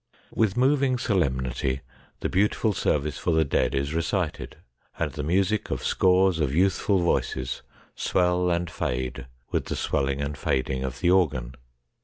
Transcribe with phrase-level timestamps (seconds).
[0.33, 1.81] With moving solemnity
[2.21, 4.57] the beautiful service for the dead is recited,
[4.97, 7.61] and the music of scores of youthful voices
[7.93, 11.53] swell and fade with the swelling and fading of the organ.